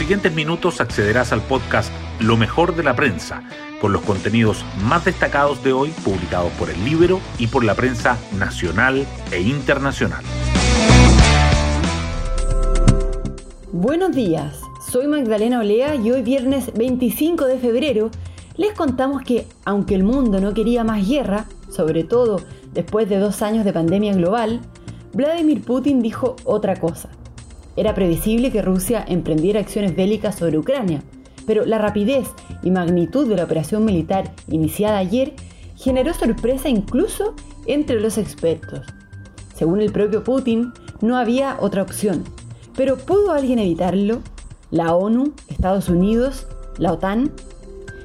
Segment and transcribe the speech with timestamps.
[0.00, 3.42] siguientes minutos accederás al podcast Lo mejor de la prensa,
[3.82, 8.16] con los contenidos más destacados de hoy publicados por el libro y por la prensa
[8.38, 10.24] nacional e internacional.
[13.72, 18.10] Buenos días, soy Magdalena Olea y hoy viernes 25 de febrero
[18.56, 22.40] les contamos que, aunque el mundo no quería más guerra, sobre todo
[22.72, 24.62] después de dos años de pandemia global,
[25.12, 27.10] Vladimir Putin dijo otra cosa.
[27.80, 31.02] Era previsible que Rusia emprendiera acciones bélicas sobre Ucrania,
[31.46, 32.28] pero la rapidez
[32.62, 35.32] y magnitud de la operación militar iniciada ayer
[35.76, 38.86] generó sorpresa incluso entre los expertos.
[39.54, 42.24] Según el propio Putin, no había otra opción.
[42.76, 44.20] Pero ¿pudo alguien evitarlo?
[44.70, 45.32] ¿La ONU?
[45.48, 46.48] ¿Estados Unidos?
[46.76, 47.32] ¿La OTAN?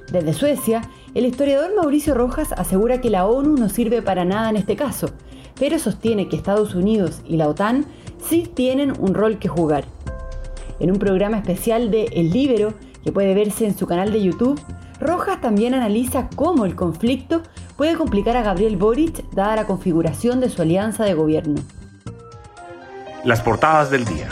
[0.09, 0.83] Desde Suecia,
[1.16, 5.09] el historiador Mauricio Rojas asegura que la ONU no sirve para nada en este caso,
[5.59, 7.85] pero sostiene que Estados Unidos y la OTAN
[8.27, 9.85] sí tienen un rol que jugar.
[10.79, 14.59] En un programa especial de El Libero, que puede verse en su canal de YouTube,
[15.00, 17.41] Rojas también analiza cómo el conflicto
[17.77, 21.61] puede complicar a Gabriel Boric dada la configuración de su alianza de gobierno.
[23.23, 24.30] Las portadas del día.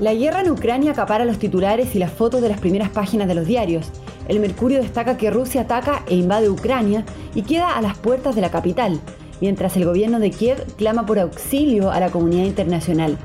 [0.00, 3.34] La guerra en Ucrania acapara los titulares y las fotos de las primeras páginas de
[3.34, 3.90] los diarios.
[4.28, 8.40] El Mercurio destaca que Rusia ataca e invade Ucrania y queda a las puertas de
[8.40, 9.00] la capital,
[9.40, 13.18] mientras el gobierno de Kiev clama por auxilio a la comunidad internacional.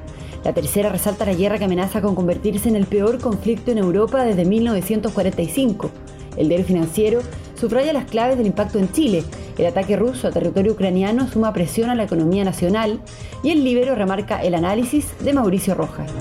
[0.43, 4.23] La tercera resalta la guerra que amenaza con convertirse en el peor conflicto en Europa
[4.23, 5.91] desde 1945.
[6.37, 7.21] El diario financiero
[7.59, 9.23] subraya las claves del impacto en Chile.
[9.57, 12.99] El ataque ruso a territorio ucraniano suma presión a la economía nacional
[13.43, 16.11] y el Libero remarca el análisis de Mauricio Rojas.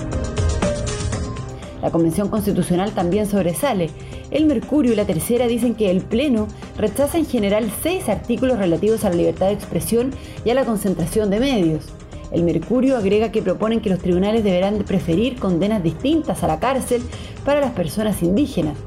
[1.81, 3.89] La Convención Constitucional también sobresale.
[4.31, 9.03] El Mercurio y la Tercera dicen que el Pleno rechaza en general seis artículos relativos
[9.03, 10.11] a la libertad de expresión
[10.45, 11.85] y a la concentración de medios.
[12.31, 17.01] El Mercurio agrega que proponen que los tribunales deberán preferir condenas distintas a la cárcel
[17.43, 18.77] para las personas indígenas,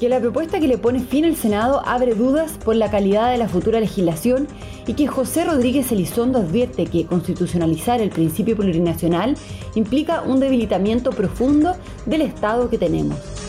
[0.00, 3.36] que la propuesta que le pone fin al Senado abre dudas por la calidad de
[3.36, 4.48] la futura legislación
[4.86, 9.36] y que José Rodríguez Elizondo advierte que constitucionalizar el principio plurinacional
[9.74, 11.76] implica un debilitamiento profundo
[12.06, 13.39] del Estado que tenemos.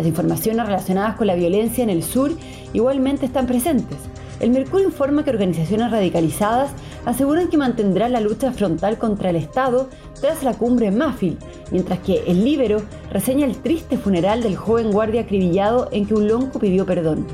[0.00, 2.32] Las informaciones relacionadas con la violencia en el sur
[2.72, 3.98] igualmente están presentes.
[4.40, 6.70] El Mercurio informa que organizaciones radicalizadas
[7.04, 11.36] aseguran que mantendrán la lucha frontal contra el Estado tras la cumbre en Mafil,
[11.70, 12.80] mientras que el Libero
[13.12, 17.26] reseña el triste funeral del joven guardia acribillado en que un lonco pidió perdón.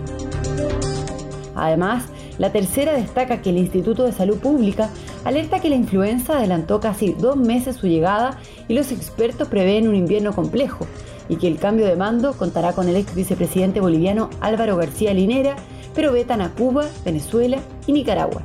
[1.54, 2.02] Además,
[2.38, 4.90] la tercera destaca que el Instituto de Salud Pública
[5.24, 8.38] alerta que la influenza adelantó casi dos meses su llegada
[8.68, 10.86] y los expertos prevén un invierno complejo
[11.28, 15.56] y que el cambio de mando contará con el ex vicepresidente boliviano Álvaro García Linera,
[15.94, 18.42] pero vetan a Cuba, Venezuela y Nicaragua.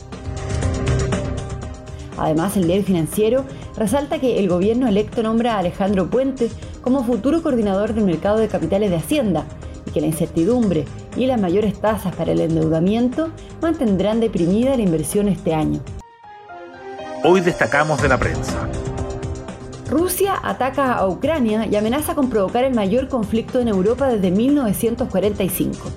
[2.17, 3.45] Además, el diario financiero
[3.75, 6.49] resalta que el gobierno electo nombra a Alejandro Puente
[6.81, 9.45] como futuro coordinador del mercado de capitales de Hacienda
[9.87, 13.29] y que la incertidumbre y las mayores tasas para el endeudamiento
[13.61, 15.81] mantendrán deprimida la inversión este año.
[17.23, 18.67] Hoy destacamos de la prensa.
[19.91, 25.91] Rusia ataca a Ucrania y amenaza con provocar el mayor conflicto en Europa desde 1945.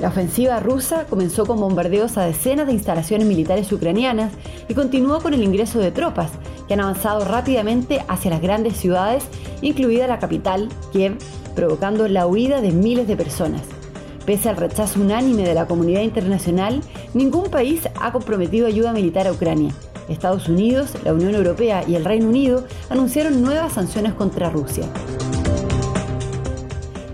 [0.00, 4.32] La ofensiva rusa comenzó con bombardeos a decenas de instalaciones militares ucranianas
[4.66, 6.32] y continuó con el ingreso de tropas,
[6.66, 9.22] que han avanzado rápidamente hacia las grandes ciudades,
[9.62, 11.16] incluida la capital, Kiev,
[11.54, 13.62] provocando la huida de miles de personas.
[14.26, 16.80] Pese al rechazo unánime de la comunidad internacional,
[17.14, 19.72] ningún país ha comprometido ayuda militar a Ucrania.
[20.08, 24.84] Estados Unidos, la Unión Europea y el Reino Unido anunciaron nuevas sanciones contra Rusia.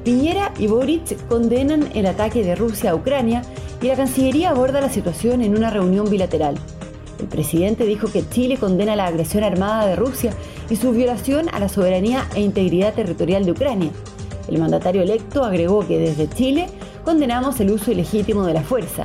[0.05, 3.43] Piñera y Boric condenan el ataque de Rusia a Ucrania
[3.81, 6.57] y la Cancillería aborda la situación en una reunión bilateral.
[7.19, 10.33] El presidente dijo que Chile condena la agresión armada de Rusia
[10.69, 13.91] y su violación a la soberanía e integridad territorial de Ucrania.
[14.49, 16.67] El mandatario electo agregó que desde Chile
[17.05, 19.05] condenamos el uso ilegítimo de la fuerza.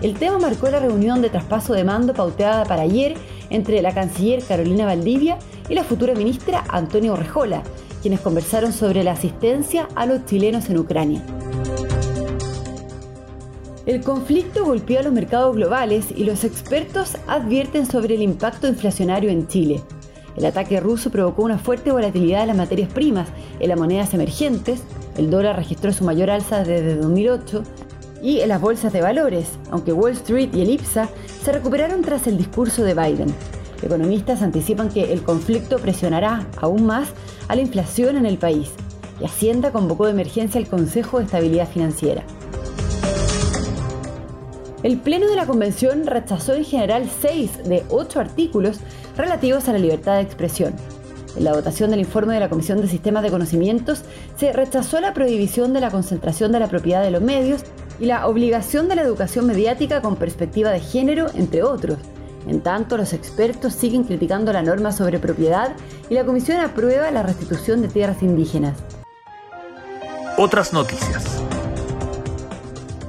[0.00, 3.14] El tema marcó la reunión de traspaso de mando pauteada para ayer
[3.50, 5.38] entre la canciller Carolina Valdivia
[5.68, 7.64] y la futura ministra Antonio Rejola,
[8.00, 11.22] quienes conversaron sobre la asistencia a los chilenos en Ucrania.
[13.86, 19.30] El conflicto golpeó a los mercados globales y los expertos advierten sobre el impacto inflacionario
[19.30, 19.82] en Chile.
[20.36, 23.28] El ataque ruso provocó una fuerte volatilidad de las materias primas
[23.58, 24.80] en las monedas emergentes,
[25.16, 27.64] el dólar registró su mayor alza desde 2008
[28.22, 31.08] y en las bolsas de valores, aunque Wall Street y el IPSA
[31.42, 33.34] se recuperaron tras el discurso de Biden.
[33.82, 37.10] Economistas anticipan que el conflicto presionará aún más
[37.46, 38.70] a la inflación en el país
[39.20, 42.24] y Hacienda convocó de emergencia al Consejo de Estabilidad Financiera.
[44.82, 48.78] El Pleno de la Convención rechazó en general seis de ocho artículos
[49.16, 50.74] relativos a la libertad de expresión.
[51.36, 54.02] En la votación del informe de la Comisión de Sistemas de Conocimientos
[54.36, 57.62] se rechazó la prohibición de la concentración de la propiedad de los medios
[58.00, 61.98] y la obligación de la educación mediática con perspectiva de género, entre otros.
[62.46, 65.72] En tanto, los expertos siguen criticando la norma sobre propiedad
[66.08, 68.78] y la Comisión aprueba la restitución de tierras indígenas.
[70.36, 71.42] Otras noticias.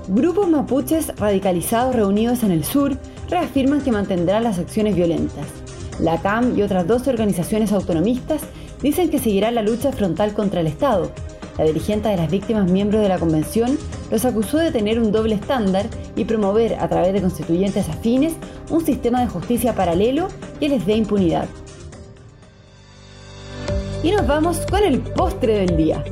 [0.07, 2.97] Grupos mapuches radicalizados reunidos en el sur
[3.29, 5.45] reafirman que mantendrán las acciones violentas.
[5.99, 8.41] La CAM y otras dos organizaciones autonomistas
[8.81, 11.11] dicen que seguirá la lucha frontal contra el Estado.
[11.57, 13.77] La dirigente de las víctimas, miembros de la convención,
[14.11, 15.85] los acusó de tener un doble estándar
[16.15, 18.33] y promover a través de constituyentes afines
[18.69, 20.27] un sistema de justicia paralelo
[20.59, 21.47] que les dé impunidad.
[24.03, 26.03] Y nos vamos con el postre del día.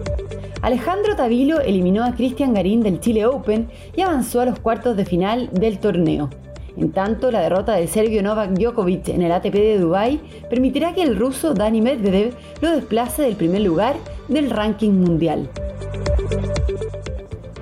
[0.61, 5.05] Alejandro Tavilo eliminó a Cristian Garín del Chile Open y avanzó a los cuartos de
[5.05, 6.29] final del torneo.
[6.75, 11.01] En tanto, la derrota del serbio Novak Djokovic en el ATP de Dubái permitirá que
[11.01, 13.95] el ruso Dani Medvedev lo desplace del primer lugar
[14.27, 15.49] del ranking mundial.